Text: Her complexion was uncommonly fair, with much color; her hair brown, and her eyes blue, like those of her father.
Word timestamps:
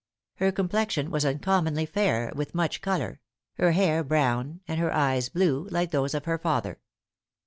Her 0.37 0.51
complexion 0.51 1.11
was 1.11 1.23
uncommonly 1.23 1.85
fair, 1.85 2.31
with 2.35 2.55
much 2.55 2.81
color; 2.81 3.19
her 3.59 3.73
hair 3.73 4.03
brown, 4.03 4.61
and 4.67 4.79
her 4.79 4.91
eyes 4.91 5.29
blue, 5.29 5.67
like 5.69 5.91
those 5.91 6.15
of 6.15 6.25
her 6.25 6.39
father. 6.39 6.79